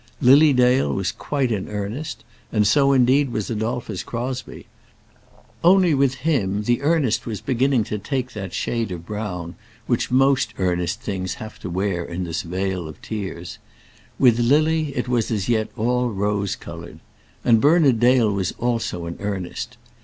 Lily 0.19 0.51
Dale 0.51 0.91
was 0.91 1.11
quite 1.11 1.51
in 1.51 1.69
earnest 1.69 2.23
and 2.51 2.65
so 2.65 2.91
indeed 2.91 3.31
was 3.31 3.51
Adolphus 3.51 4.01
Crosbie, 4.01 4.65
only 5.63 5.93
with 5.93 6.15
him 6.25 6.63
the 6.63 6.81
earnest 6.81 7.27
was 7.27 7.39
beginning 7.39 7.83
to 7.83 7.99
take 7.99 8.31
that 8.33 8.51
shade 8.51 8.91
of 8.91 9.05
brown 9.05 9.53
which 9.85 10.09
most 10.09 10.55
earnest 10.57 11.01
things 11.01 11.35
have 11.35 11.59
to 11.59 11.69
wear 11.69 12.03
in 12.03 12.23
this 12.23 12.41
vale 12.41 12.87
of 12.87 12.99
tears. 13.03 13.59
With 14.17 14.39
Lily 14.39 14.85
it 14.97 15.07
was 15.07 15.29
as 15.29 15.47
yet 15.47 15.69
all 15.77 16.09
rose 16.09 16.55
coloured. 16.55 16.99
And 17.45 17.61
Bernard 17.61 17.99
Dale 17.99 18.31
was 18.31 18.53
also 18.53 19.05
in 19.05 19.17
earnest. 19.19 19.77